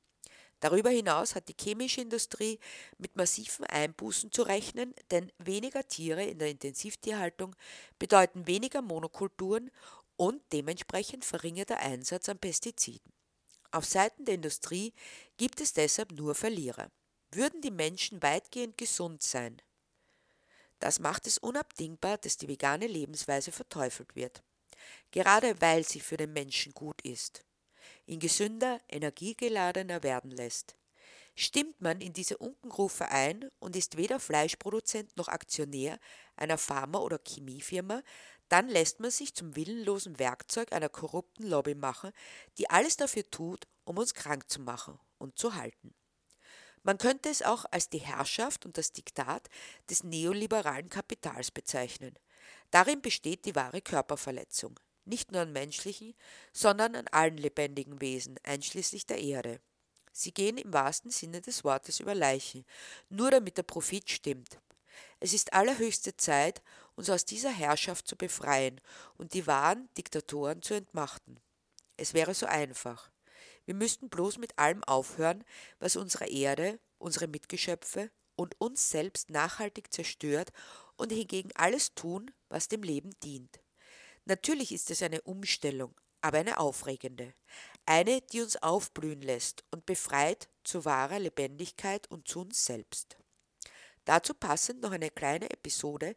Darüber 0.60 0.90
hinaus 0.90 1.34
hat 1.34 1.48
die 1.48 1.56
chemische 1.58 2.00
Industrie 2.00 2.58
mit 2.98 3.14
massiven 3.16 3.64
Einbußen 3.64 4.32
zu 4.32 4.42
rechnen, 4.42 4.94
denn 5.10 5.30
weniger 5.38 5.86
Tiere 5.86 6.24
in 6.24 6.38
der 6.38 6.50
Intensivtierhaltung 6.50 7.54
bedeuten 7.98 8.46
weniger 8.46 8.82
Monokulturen 8.82 9.70
und 10.16 10.42
dementsprechend 10.52 11.24
verringerter 11.24 11.78
Einsatz 11.78 12.28
an 12.28 12.38
Pestiziden. 12.38 13.12
Auf 13.70 13.84
Seiten 13.84 14.24
der 14.24 14.34
Industrie 14.34 14.94
gibt 15.36 15.60
es 15.60 15.72
deshalb 15.72 16.12
nur 16.12 16.34
Verlierer. 16.34 16.90
würden 17.30 17.60
die 17.60 17.70
Menschen 17.70 18.22
weitgehend 18.22 18.78
gesund 18.78 19.22
sein. 19.22 19.60
Das 20.78 20.98
macht 20.98 21.26
es 21.26 21.36
unabdingbar, 21.36 22.16
dass 22.16 22.38
die 22.38 22.48
vegane 22.48 22.86
Lebensweise 22.86 23.52
verteufelt 23.52 24.16
wird, 24.16 24.42
gerade 25.10 25.60
weil 25.60 25.84
sie 25.84 26.00
für 26.00 26.16
den 26.16 26.32
Menschen 26.32 26.72
gut 26.72 27.00
ist, 27.02 27.44
ihn 28.06 28.20
gesünder, 28.20 28.80
energiegeladener 28.88 30.02
werden 30.02 30.30
lässt. 30.30 30.76
Stimmt 31.34 31.80
man 31.80 32.00
in 32.00 32.12
diese 32.12 32.36
Unkenrufe 32.38 33.08
ein 33.08 33.48
und 33.60 33.76
ist 33.76 33.96
weder 33.96 34.18
Fleischproduzent 34.18 35.16
noch 35.16 35.28
Aktionär 35.28 36.00
einer 36.36 36.58
Pharma- 36.58 36.98
oder 36.98 37.20
Chemiefirma, 37.24 38.02
dann 38.48 38.68
lässt 38.68 38.98
man 39.00 39.10
sich 39.10 39.34
zum 39.34 39.54
willenlosen 39.54 40.18
Werkzeug 40.18 40.72
einer 40.72 40.88
korrupten 40.88 41.46
Lobby 41.46 41.74
machen, 41.74 42.12
die 42.56 42.70
alles 42.70 42.96
dafür 42.96 43.30
tut, 43.30 43.68
um 43.84 43.98
uns 43.98 44.14
krank 44.14 44.50
zu 44.50 44.60
machen 44.60 44.98
und 45.18 45.38
zu 45.38 45.54
halten. 45.54 45.94
Man 46.82 46.98
könnte 46.98 47.28
es 47.28 47.42
auch 47.42 47.66
als 47.70 47.88
die 47.90 47.98
Herrschaft 47.98 48.64
und 48.64 48.78
das 48.78 48.92
Diktat 48.92 49.48
des 49.90 50.04
neoliberalen 50.04 50.88
Kapitals 50.88 51.50
bezeichnen. 51.50 52.18
Darin 52.70 53.00
besteht 53.00 53.44
die 53.44 53.54
wahre 53.54 53.80
Körperverletzung, 53.80 54.78
nicht 55.04 55.32
nur 55.32 55.42
an 55.42 55.52
menschlichen, 55.52 56.14
sondern 56.52 56.94
an 56.94 57.08
allen 57.08 57.36
lebendigen 57.36 58.00
Wesen, 58.00 58.38
einschließlich 58.42 59.06
der 59.06 59.18
Erde. 59.18 59.60
Sie 60.12 60.32
gehen 60.32 60.58
im 60.58 60.72
wahrsten 60.72 61.10
Sinne 61.10 61.40
des 61.40 61.64
Wortes 61.64 62.00
über 62.00 62.14
Leichen, 62.14 62.64
nur 63.08 63.30
damit 63.30 63.56
der 63.56 63.62
Profit 63.62 64.10
stimmt. 64.10 64.58
Es 65.20 65.32
ist 65.32 65.52
allerhöchste 65.52 66.16
Zeit, 66.16 66.62
uns 66.96 67.08
aus 67.10 67.24
dieser 67.24 67.50
Herrschaft 67.50 68.08
zu 68.08 68.16
befreien 68.16 68.80
und 69.16 69.34
die 69.34 69.46
wahren 69.46 69.88
Diktatoren 69.96 70.62
zu 70.62 70.74
entmachten. 70.74 71.38
Es 71.96 72.14
wäre 72.14 72.34
so 72.34 72.46
einfach. 72.46 73.10
Wir 73.64 73.74
müssten 73.74 74.08
bloß 74.08 74.38
mit 74.38 74.58
allem 74.58 74.82
aufhören, 74.84 75.44
was 75.78 75.96
unsere 75.96 76.26
Erde, 76.26 76.80
unsere 76.98 77.26
Mitgeschöpfe 77.28 78.10
und 78.34 78.60
uns 78.60 78.90
selbst 78.90 79.30
nachhaltig 79.30 79.92
zerstört 79.92 80.52
und 80.98 81.10
hingegen 81.10 81.50
alles 81.54 81.94
tun, 81.94 82.30
was 82.48 82.68
dem 82.68 82.82
Leben 82.82 83.10
dient. 83.22 83.60
Natürlich 84.26 84.72
ist 84.72 84.90
es 84.90 85.02
eine 85.02 85.22
Umstellung, 85.22 85.94
aber 86.20 86.38
eine 86.38 86.58
aufregende, 86.58 87.32
eine, 87.86 88.20
die 88.20 88.42
uns 88.42 88.56
aufblühen 88.56 89.22
lässt 89.22 89.64
und 89.70 89.86
befreit 89.86 90.48
zu 90.64 90.84
wahrer 90.84 91.18
Lebendigkeit 91.18 92.10
und 92.10 92.28
zu 92.28 92.40
uns 92.40 92.64
selbst. 92.64 93.16
Dazu 94.04 94.34
passend 94.34 94.82
noch 94.82 94.92
eine 94.92 95.10
kleine 95.10 95.50
Episode, 95.50 96.14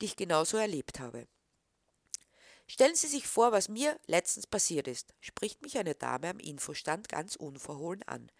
die 0.00 0.06
ich 0.06 0.16
genauso 0.16 0.56
erlebt 0.56 1.00
habe. 1.00 1.26
Stellen 2.66 2.94
Sie 2.94 3.06
sich 3.06 3.26
vor, 3.26 3.52
was 3.52 3.68
mir 3.68 3.98
letztens 4.06 4.46
passiert 4.46 4.88
ist, 4.88 5.14
spricht 5.20 5.62
mich 5.62 5.78
eine 5.78 5.94
Dame 5.94 6.30
am 6.30 6.38
Infostand 6.38 7.08
ganz 7.08 7.36
unverhohlen 7.36 8.02
an. 8.04 8.30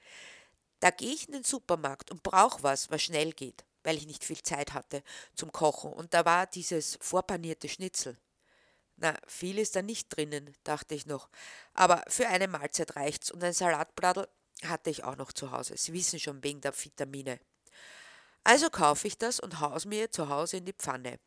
Da 0.80 0.90
gehe 0.90 1.12
ich 1.12 1.28
in 1.28 1.34
den 1.34 1.44
Supermarkt 1.44 2.10
und 2.10 2.22
brauche 2.22 2.62
was, 2.62 2.90
was 2.90 3.02
schnell 3.02 3.32
geht, 3.32 3.64
weil 3.84 3.96
ich 3.96 4.06
nicht 4.06 4.24
viel 4.24 4.42
Zeit 4.42 4.72
hatte 4.72 5.02
zum 5.34 5.52
Kochen 5.52 5.92
und 5.92 6.14
da 6.14 6.24
war 6.24 6.46
dieses 6.46 6.98
vorpanierte 7.00 7.68
Schnitzel. 7.68 8.18
Na, 8.96 9.16
viel 9.26 9.58
ist 9.58 9.76
da 9.76 9.82
nicht 9.82 10.08
drinnen, 10.08 10.54
dachte 10.64 10.94
ich 10.94 11.06
noch, 11.06 11.28
aber 11.74 12.02
für 12.08 12.28
eine 12.28 12.48
Mahlzeit 12.48 12.96
reicht's 12.96 13.30
und 13.30 13.42
ein 13.42 13.52
Salatbladel 13.52 14.28
hatte 14.64 14.90
ich 14.90 15.04
auch 15.04 15.16
noch 15.16 15.32
zu 15.32 15.50
Hause. 15.50 15.76
Sie 15.76 15.92
wissen 15.92 16.18
schon 16.18 16.42
wegen 16.42 16.60
der 16.60 16.72
Vitamine. 16.72 17.40
Also 18.44 18.70
kaufe 18.70 19.08
ich 19.08 19.18
das 19.18 19.40
und 19.40 19.60
haus 19.60 19.84
mir 19.84 20.10
zu 20.10 20.28
Hause 20.28 20.58
in 20.58 20.66
die 20.66 20.74
Pfanne. 20.74 21.18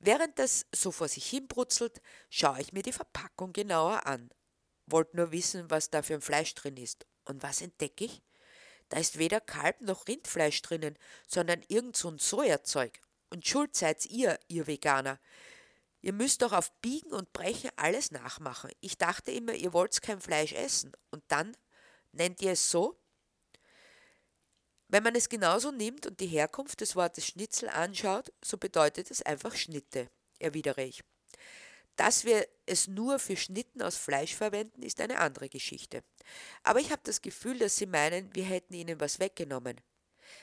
Während 0.00 0.38
das 0.38 0.66
so 0.74 0.90
vor 0.90 1.08
sich 1.08 1.26
hin 1.28 1.48
brutzelt, 1.48 2.00
schaue 2.30 2.60
ich 2.60 2.72
mir 2.72 2.82
die 2.82 2.92
Verpackung 2.92 3.52
genauer 3.52 4.06
an. 4.06 4.30
Wollte 4.86 5.16
nur 5.16 5.32
wissen, 5.32 5.70
was 5.70 5.90
da 5.90 6.02
für 6.02 6.14
ein 6.14 6.20
Fleisch 6.20 6.54
drin 6.54 6.76
ist. 6.76 7.06
Und 7.24 7.42
was 7.42 7.60
entdecke 7.60 8.04
ich? 8.04 8.22
Da 8.88 8.98
ist 8.98 9.18
weder 9.18 9.40
Kalb 9.40 9.80
noch 9.80 10.08
Rindfleisch 10.08 10.62
drinnen, 10.62 10.98
sondern 11.26 11.62
irgend 11.68 11.96
so 11.96 12.08
ein 12.10 12.18
Sojazeug. 12.18 13.00
Und 13.30 13.46
schuld 13.46 13.76
seid 13.76 14.06
ihr, 14.06 14.38
ihr 14.48 14.66
Veganer. 14.66 15.18
Ihr 16.00 16.12
müsst 16.12 16.42
doch 16.42 16.52
auf 16.52 16.72
Biegen 16.80 17.12
und 17.12 17.32
Brechen 17.32 17.70
alles 17.76 18.10
nachmachen. 18.12 18.70
Ich 18.80 18.96
dachte 18.96 19.30
immer, 19.32 19.52
ihr 19.52 19.72
wollt 19.72 20.00
kein 20.00 20.20
Fleisch 20.20 20.52
essen. 20.52 20.92
Und 21.10 21.22
dann 21.28 21.56
nennt 22.12 22.40
ihr 22.40 22.52
es 22.52 22.70
so? 22.70 22.98
Wenn 24.86 25.02
man 25.02 25.14
es 25.14 25.28
genauso 25.28 25.70
nimmt 25.70 26.06
und 26.06 26.20
die 26.20 26.26
Herkunft 26.26 26.80
des 26.80 26.96
Wortes 26.96 27.26
Schnitzel 27.26 27.68
anschaut, 27.68 28.32
so 28.42 28.56
bedeutet 28.56 29.10
es 29.10 29.20
einfach 29.20 29.54
Schnitte, 29.54 30.08
erwidere 30.38 30.82
ich. 30.82 31.04
Dass 31.98 32.24
wir 32.24 32.46
es 32.64 32.86
nur 32.86 33.18
für 33.18 33.36
Schnitten 33.36 33.82
aus 33.82 33.96
Fleisch 33.96 34.36
verwenden, 34.36 34.84
ist 34.84 35.00
eine 35.00 35.18
andere 35.18 35.48
Geschichte. 35.48 36.04
Aber 36.62 36.78
ich 36.78 36.92
habe 36.92 37.02
das 37.02 37.22
Gefühl, 37.22 37.58
dass 37.58 37.74
Sie 37.74 37.86
meinen, 37.86 38.32
wir 38.36 38.44
hätten 38.44 38.74
Ihnen 38.74 39.00
was 39.00 39.18
weggenommen. 39.18 39.80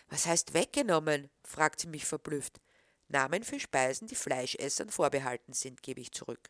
Was 0.09 0.25
heißt 0.25 0.53
weggenommen? 0.53 1.29
fragt 1.43 1.79
sie 1.79 1.88
mich 1.88 2.05
verblüfft. 2.05 2.59
Namen 3.07 3.45
für 3.45 3.59
Speisen, 3.59 4.07
die 4.07 4.15
Fleischessern 4.15 4.89
vorbehalten 4.89 5.53
sind, 5.53 5.81
gebe 5.81 6.01
ich 6.01 6.12
zurück. 6.12 6.50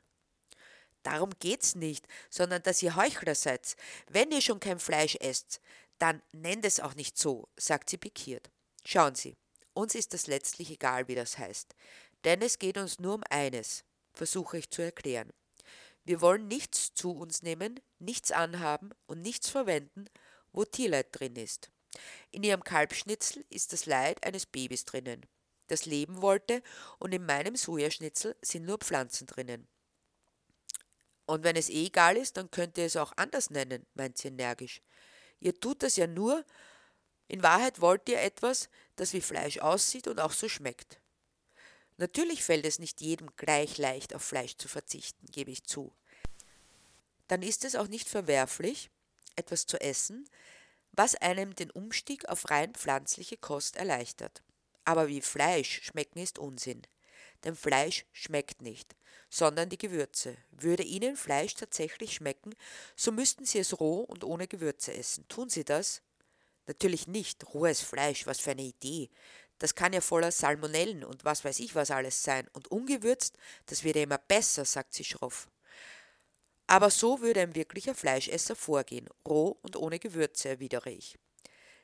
Darum 1.03 1.29
geht's 1.37 1.75
nicht, 1.75 2.07
sondern 2.31 2.63
dass 2.63 2.81
ihr 2.81 2.95
Heuchler 2.95 3.35
seid. 3.35 3.75
Wenn 4.09 4.31
ihr 4.31 4.41
schon 4.41 4.59
kein 4.59 4.79
Fleisch 4.79 5.17
esst, 5.19 5.61
dann 5.99 6.23
nennt 6.31 6.65
es 6.65 6.79
auch 6.79 6.95
nicht 6.95 7.15
so, 7.15 7.47
sagt 7.57 7.91
sie 7.91 7.97
pikiert. 7.97 8.49
Schauen 8.83 9.13
Sie, 9.13 9.37
uns 9.73 9.93
ist 9.93 10.15
das 10.15 10.25
letztlich 10.25 10.71
egal, 10.71 11.07
wie 11.07 11.15
das 11.15 11.37
heißt, 11.37 11.75
denn 12.23 12.41
es 12.41 12.57
geht 12.57 12.77
uns 12.77 12.99
nur 12.99 13.15
um 13.15 13.23
eines, 13.29 13.83
versuche 14.15 14.57
ich 14.57 14.69
zu 14.69 14.81
erklären. 14.81 15.31
Wir 16.03 16.21
wollen 16.21 16.47
nichts 16.47 16.93
zu 16.93 17.11
uns 17.11 17.41
nehmen, 17.41 17.79
nichts 17.99 18.31
anhaben 18.31 18.91
und 19.07 19.21
nichts 19.21 19.49
verwenden, 19.49 20.05
wo 20.51 20.63
Tierleid 20.63 21.07
drin 21.11 21.35
ist. 21.35 21.71
In 22.31 22.43
ihrem 22.43 22.63
Kalbschnitzel 22.63 23.45
ist 23.49 23.73
das 23.73 23.85
Leid 23.85 24.23
eines 24.25 24.45
Babys 24.45 24.85
drinnen, 24.85 25.25
das 25.67 25.85
leben 25.85 26.21
wollte, 26.21 26.61
und 26.99 27.13
in 27.13 27.25
meinem 27.25 27.55
Sojaschnitzel 27.55 28.35
sind 28.41 28.65
nur 28.65 28.77
Pflanzen 28.77 29.25
drinnen. 29.25 29.67
Und 31.25 31.43
wenn 31.43 31.55
es 31.55 31.69
eh 31.69 31.87
egal 31.87 32.17
ist, 32.17 32.37
dann 32.37 32.51
könnt 32.51 32.77
ihr 32.77 32.85
es 32.85 32.97
auch 32.97 33.13
anders 33.15 33.49
nennen, 33.49 33.85
meint 33.95 34.17
sie 34.17 34.27
energisch. 34.27 34.81
Ihr 35.39 35.59
tut 35.59 35.81
das 35.81 35.95
ja 35.95 36.05
nur, 36.05 36.45
in 37.27 37.41
Wahrheit 37.41 37.81
wollt 37.81 38.07
ihr 38.07 38.21
etwas, 38.21 38.69
das 38.95 39.13
wie 39.13 39.21
Fleisch 39.21 39.57
aussieht 39.57 40.07
und 40.07 40.19
auch 40.19 40.31
so 40.31 40.47
schmeckt. 40.47 40.99
Natürlich 41.97 42.43
fällt 42.43 42.65
es 42.65 42.79
nicht 42.79 43.01
jedem 43.01 43.29
gleich 43.37 43.77
leicht, 43.77 44.13
auf 44.13 44.21
Fleisch 44.21 44.57
zu 44.57 44.67
verzichten, 44.67 45.25
gebe 45.31 45.51
ich 45.51 45.63
zu. 45.63 45.93
Dann 47.27 47.41
ist 47.41 47.63
es 47.65 47.75
auch 47.75 47.87
nicht 47.87 48.09
verwerflich, 48.09 48.89
etwas 49.35 49.65
zu 49.65 49.79
essen, 49.79 50.29
was 50.91 51.15
einem 51.15 51.55
den 51.55 51.71
Umstieg 51.71 52.27
auf 52.27 52.49
rein 52.49 52.73
pflanzliche 52.73 53.37
Kost 53.37 53.75
erleichtert. 53.75 54.43
Aber 54.83 55.07
wie 55.07 55.21
Fleisch 55.21 55.81
schmecken 55.83 56.19
ist 56.19 56.37
Unsinn. 56.37 56.81
Denn 57.43 57.55
Fleisch 57.55 58.05
schmeckt 58.11 58.61
nicht, 58.61 58.95
sondern 59.29 59.69
die 59.69 59.77
Gewürze. 59.77 60.37
Würde 60.51 60.83
Ihnen 60.83 61.17
Fleisch 61.17 61.55
tatsächlich 61.55 62.13
schmecken, 62.13 62.55
so 62.95 63.11
müssten 63.11 63.45
Sie 63.45 63.59
es 63.59 63.79
roh 63.79 64.01
und 64.01 64.23
ohne 64.23 64.47
Gewürze 64.47 64.93
essen. 64.93 65.27
Tun 65.27 65.49
Sie 65.49 65.63
das? 65.63 66.01
Natürlich 66.67 67.07
nicht. 67.07 67.53
Rohes 67.53 67.81
Fleisch, 67.81 68.25
was 68.25 68.39
für 68.39 68.51
eine 68.51 68.63
Idee. 68.63 69.09
Das 69.57 69.75
kann 69.75 69.93
ja 69.93 70.01
voller 70.01 70.31
Salmonellen 70.31 71.03
und 71.03 71.23
was 71.25 71.45
weiß 71.45 71.59
ich 71.59 71.75
was 71.75 71.91
alles 71.91 72.23
sein. 72.23 72.47
Und 72.53 72.69
ungewürzt, 72.69 73.37
das 73.67 73.83
wird 73.83 73.95
ja 73.95 74.03
immer 74.03 74.17
besser, 74.17 74.65
sagt 74.65 74.93
sie 74.93 75.03
schroff. 75.03 75.49
Aber 76.67 76.89
so 76.89 77.21
würde 77.21 77.41
ein 77.41 77.55
wirklicher 77.55 77.95
Fleischesser 77.95 78.55
vorgehen, 78.55 79.07
roh 79.27 79.57
und 79.61 79.75
ohne 79.75 79.99
Gewürze, 79.99 80.49
erwidere 80.49 80.89
ich. 80.89 81.17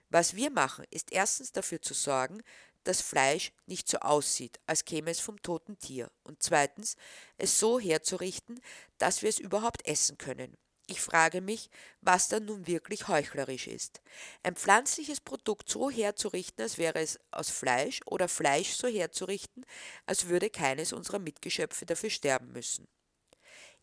Was 0.10 0.36
wir 0.36 0.50
machen, 0.50 0.86
ist 0.90 1.12
erstens 1.12 1.52
dafür 1.52 1.82
zu 1.82 1.94
sorgen, 1.94 2.42
das 2.84 3.02
Fleisch 3.02 3.54
nicht 3.68 3.88
so 3.88 4.00
aussieht, 4.00 4.60
als 4.66 4.86
käme 4.86 5.12
es 5.12 5.20
vom 5.20 5.42
toten 5.42 5.78
Tier, 5.78 6.12
und 6.24 6.42
zweitens, 6.42 6.98
es 7.38 7.60
so 7.60 7.80
herzurichten, 7.80 8.60
dass 8.98 9.22
wir 9.22 9.30
es 9.30 9.40
überhaupt 9.40 9.86
essen 9.86 10.18
können. 10.18 10.58
Ich 10.92 11.00
frage 11.00 11.40
mich, 11.40 11.70
was 12.02 12.28
dann 12.28 12.44
nun 12.44 12.68
wirklich 12.68 13.08
heuchlerisch 13.08 13.68
ist. 13.68 14.02
Ein 14.44 14.58
pflanzliches 14.58 15.22
Produkt 15.22 15.70
so 15.70 15.90
herzurichten, 15.90 16.62
als 16.62 16.78
wäre 16.78 17.00
es 17.00 17.18
aus 17.32 17.50
Fleisch, 17.50 18.02
oder 18.06 18.28
Fleisch 18.28 18.74
so 18.74 18.90
herzurichten, 18.90 19.66
als 20.06 20.28
würde 20.28 20.50
keines 20.50 20.92
unserer 20.92 21.20
Mitgeschöpfe 21.20 21.86
dafür 21.86 22.10
sterben 22.10 22.52
müssen. 22.52 22.90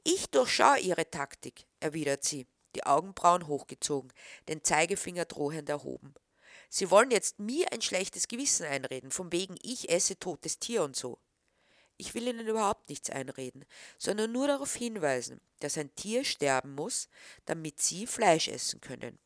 Ich 0.05 0.27
durchschaue 0.27 0.81
Ihre 0.81 1.11
Taktik, 1.11 1.65
erwidert 1.81 2.25
sie, 2.25 2.47
die 2.75 2.85
Augenbrauen 2.85 3.47
hochgezogen, 3.47 4.13
den 4.47 4.63
Zeigefinger 4.63 5.25
drohend 5.25 5.71
erhoben. 5.71 6.13
Sie 6.69 6.91
wollen 6.91 7.11
jetzt 7.11 7.39
mir 7.39 7.73
ein 7.73 7.81
schlechtes 7.81 8.29
Gewissen 8.29 8.67
einreden, 8.67 9.11
von 9.11 9.33
wegen 9.33 9.57
ich 9.63 9.89
esse 9.89 10.19
totes 10.19 10.59
Tier 10.59 10.83
und 10.83 10.95
so. 10.95 11.19
Ich 11.99 12.15
will 12.15 12.29
Ihnen 12.29 12.47
überhaupt 12.47 12.89
nichts 12.89 13.11
einreden, 13.11 13.65
sondern 13.99 14.33
nur 14.33 14.47
darauf 14.47 14.75
hinweisen, 14.75 15.41
dass 15.61 15.77
ein 15.77 15.95
Tier 15.97 16.25
sterben 16.25 16.75
muss, 16.75 17.09
damit 17.45 17.81
Sie 17.81 18.07
Fleisch 18.07 18.49
essen 18.49 18.81
können. 18.81 19.19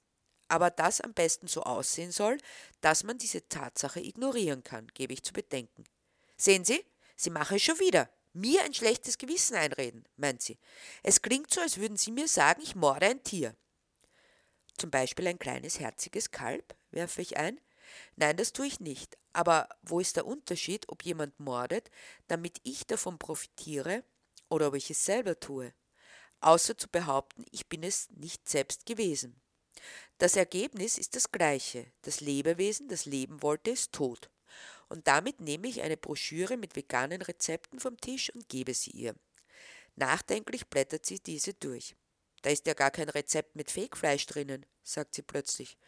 Aber 0.49 0.71
das 0.71 1.01
am 1.01 1.13
besten 1.15 1.47
so 1.47 1.63
aussehen 1.63 2.13
soll, 2.13 2.39
dass 2.81 3.05
man 3.05 3.19
diese 3.19 3.47
Tatsache 3.49 4.01
ignorieren 4.01 4.65
kann, 4.65 4.89
gebe 4.95 5.13
ich 5.13 5.23
zu 5.23 5.33
bedenken. 5.33 5.85
Sehen 6.37 6.65
Sie, 6.65 6.85
Sie 7.15 7.31
machen 7.31 7.57
es 7.57 7.63
schon 7.63 7.79
wieder. 7.79 8.11
Mir 8.33 8.63
ein 8.65 8.73
schlechtes 8.73 9.19
Gewissen 9.19 9.57
einreden, 9.57 10.05
meint 10.17 10.41
sie. 10.41 10.59
Es 11.03 11.21
klingt 11.21 11.53
so, 11.53 11.61
als 11.61 11.77
würden 11.77 11.99
Sie 11.99 12.11
mir 12.11 12.27
sagen, 12.27 12.63
ich 12.63 12.75
morde 12.75 13.07
ein 13.07 13.23
Tier. 13.23 13.55
Zum 14.79 14.91
Beispiel 14.91 15.27
ein 15.29 15.39
kleines 15.39 15.79
herziges 15.79 16.31
Kalb, 16.31 16.75
werfe 16.91 17.21
ich 17.21 17.37
ein. 17.37 17.61
Nein, 18.17 18.37
das 18.37 18.53
tue 18.53 18.67
ich 18.67 18.81
nicht. 18.81 19.17
Aber 19.33 19.69
wo 19.83 20.01
ist 20.01 20.17
der 20.17 20.27
Unterschied, 20.27 20.89
ob 20.89 21.05
jemand 21.05 21.39
mordet, 21.41 21.91
damit 22.29 22.61
ich 22.65 22.87
davon 22.87 23.19
profitiere, 23.19 24.05
oder 24.49 24.69
ob 24.69 24.75
ich 24.75 24.91
es 24.91 25.05
selber 25.05 25.39
tue? 25.41 25.73
Außer 26.41 26.77
zu 26.77 26.89
behaupten, 26.89 27.45
ich 27.51 27.69
bin 27.69 27.83
es 27.83 28.11
nicht 28.11 28.49
selbst 28.49 28.85
gewesen. 28.85 29.41
Das 30.19 30.37
Ergebnis 30.37 30.99
ist 30.99 31.17
das 31.17 31.33
gleiche. 31.33 31.87
Das 32.03 32.21
Lebewesen, 32.21 32.89
das 32.89 33.07
leben 33.07 33.43
wollte, 33.43 33.71
ist 33.71 33.93
tot. 33.93 34.31
Und 34.89 35.09
damit 35.09 35.41
nehme 35.41 35.69
ich 35.69 35.81
eine 35.81 35.97
Broschüre 35.97 36.57
mit 36.57 36.77
veganen 36.77 37.23
Rezepten 37.23 37.81
vom 37.81 37.97
Tisch 37.99 38.31
und 38.35 38.49
gebe 38.49 38.75
sie 38.75 38.91
ihr. 38.91 39.15
Nachdenklich 39.97 40.67
blättert 40.67 41.07
sie 41.07 41.19
diese 41.19 41.55
durch. 41.55 41.97
Da 42.43 42.51
ist 42.51 42.67
ja 42.67 42.75
gar 42.75 42.91
kein 42.91 43.09
Rezept 43.09 43.57
mit 43.57 43.71
Fegfleisch 43.71 44.27
drinnen, 44.27 44.67
sagt 44.83 45.15
sie 45.15 45.23
plötzlich. 45.23 45.79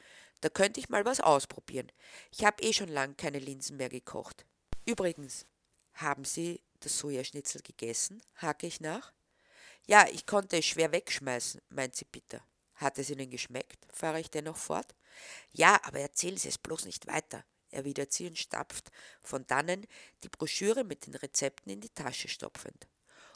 Da 0.45 0.51
könnte 0.51 0.79
ich 0.79 0.91
mal 0.91 1.07
was 1.07 1.21
ausprobieren. 1.21 1.91
Ich 2.31 2.45
habe 2.45 2.63
eh 2.63 2.75
schon 2.75 2.91
lang 2.91 3.17
keine 3.17 3.39
Linsen 3.39 3.79
mehr 3.79 3.89
gekocht. 3.89 4.45
Übrigens, 4.85 5.47
haben 5.95 6.27
Sie 6.27 6.63
das 6.81 6.99
Sojaschnitzel 6.99 7.63
gegessen? 7.63 8.21
hake 8.43 8.67
ich 8.67 8.79
nach. 8.79 9.15
Ja, 9.87 10.07
ich 10.07 10.27
konnte 10.27 10.59
es 10.59 10.67
schwer 10.67 10.93
wegschmeißen, 10.93 11.63
meint 11.71 11.97
sie 11.97 12.05
bitter. 12.05 12.47
Hat 12.75 12.99
es 12.99 13.09
Ihnen 13.09 13.31
geschmeckt? 13.31 13.87
fahre 13.91 14.21
ich 14.21 14.31
dennoch 14.31 14.59
fort. 14.59 14.95
Ja, 15.53 15.81
aber 15.83 16.01
erzählen 16.01 16.37
Sie 16.37 16.49
es 16.49 16.59
bloß 16.59 16.85
nicht 16.85 17.07
weiter, 17.07 17.43
erwidert 17.71 18.13
sie 18.13 18.27
und 18.27 18.39
stapft 18.39 18.91
von 19.23 19.47
dannen, 19.47 19.87
die 20.25 20.29
Broschüre 20.29 20.85
mit 20.85 21.07
den 21.07 21.15
Rezepten 21.15 21.73
in 21.73 21.81
die 21.81 21.95
Tasche 21.95 22.29
stopfend. 22.29 22.87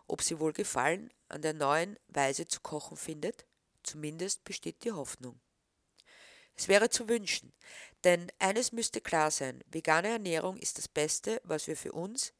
Ob 0.08 0.20
sie 0.20 0.40
wohl 0.40 0.52
Gefallen 0.52 1.10
an 1.30 1.40
der 1.40 1.54
neuen 1.54 1.98
Weise 2.08 2.46
zu 2.46 2.60
kochen 2.60 2.98
findet? 2.98 3.46
Zumindest 3.82 4.44
besteht 4.44 4.84
die 4.84 4.92
Hoffnung. 4.92 5.40
Es 6.58 6.66
wäre 6.66 6.90
zu 6.90 7.08
wünschen, 7.08 7.52
denn 8.02 8.32
eines 8.40 8.72
müsste 8.72 9.00
klar 9.00 9.30
sein, 9.30 9.62
vegane 9.68 10.08
Ernährung 10.08 10.56
ist 10.56 10.76
das 10.78 10.88
Beste, 10.88 11.40
was 11.44 11.68
wir 11.68 11.76
für 11.76 11.92
uns, 11.92 12.32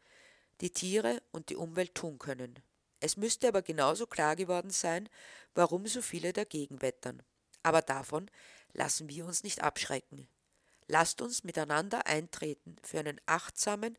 die 0.61 0.71
Tiere 0.71 1.23
und 1.31 1.51
die 1.51 1.57
Umwelt 1.57 1.95
tun 1.95 2.19
können. 2.19 2.59
Es 3.01 3.17
müsste 3.17 3.47
aber 3.47 3.63
genauso 3.63 4.07
klar 4.07 4.35
geworden 4.35 4.71
sein, 4.71 5.09
warum 5.55 5.87
so 5.87 6.03
viele 6.03 6.33
dagegen 6.33 6.83
wettern. 6.83 7.23
Aber 7.63 7.81
davon 7.81 8.29
lassen 8.73 9.09
wir 9.09 9.25
uns 9.25 9.45
nicht 9.45 9.63
abschrecken. 9.63 10.27
Lasst 10.89 11.23
uns 11.23 11.45
miteinander 11.45 12.07
eintreten 12.07 12.77
für 12.83 12.99
einen 12.99 13.21
achtsamen, 13.27 13.97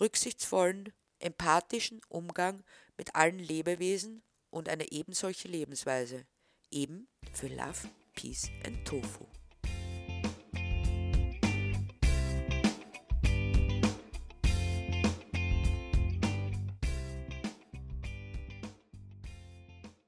rücksichtsvollen, 0.00 0.94
empathischen 1.18 2.00
Umgang 2.08 2.64
mit 2.96 3.14
allen 3.14 3.38
Lebewesen 3.38 4.22
und 4.50 4.70
eine 4.70 4.92
ebensolche 4.92 5.48
Lebensweise. 5.48 6.24
Eben 6.70 7.06
für 7.34 7.48
Love, 7.48 7.90
Peace 8.14 8.48
and 8.64 8.86
Tofu. 8.86 9.26